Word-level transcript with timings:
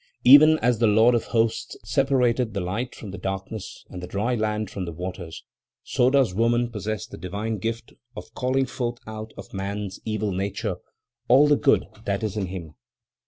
"Even 0.23 0.57
as 0.63 0.79
the 0.79 0.87
Lord 0.87 1.13
of 1.13 1.25
Hosts 1.25 1.77
separated 1.83 2.55
the 2.55 2.59
light 2.59 2.95
from 2.95 3.11
the 3.11 3.19
darkness, 3.19 3.85
and 3.91 4.01
the 4.01 4.07
dry 4.07 4.33
land 4.33 4.67
from 4.71 4.85
the 4.85 4.91
waters, 4.91 5.43
so 5.83 6.09
does 6.09 6.33
woman 6.33 6.71
possess 6.71 7.05
the 7.05 7.19
divine 7.19 7.59
gift 7.59 7.93
of 8.15 8.33
calling 8.33 8.65
forth 8.65 8.97
out 9.05 9.31
of 9.37 9.53
man's 9.53 9.99
evil 10.03 10.31
nature 10.31 10.77
all 11.27 11.47
the 11.47 11.55
good 11.55 11.85
that 12.05 12.23
is 12.23 12.35
in 12.35 12.47
him. 12.47 12.73